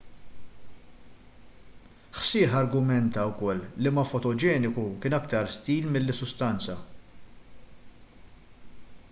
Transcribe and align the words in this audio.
hsieh 2.19 2.55
argumenta 2.61 3.21
wkoll 3.31 3.61
li 3.81 3.89
ma 3.95 4.03
fotogeniku 4.11 4.85
kien 5.01 5.17
aktar 5.19 5.45
stil 5.57 5.85
milli 5.93 6.13
sustanza 6.21 6.75